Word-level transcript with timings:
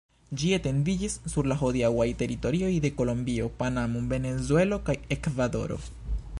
Ĝi 0.41 0.47
etendiĝis 0.55 1.17
sur 1.33 1.49
la 1.51 1.57
hodiaŭaj 1.59 2.07
teritorioj 2.23 2.71
de 2.87 2.93
Kolombio, 3.01 3.53
Panamo, 3.61 4.03
Venezuelo 4.15 4.81
kaj 4.89 4.97
Ekvadoro. 5.17 5.83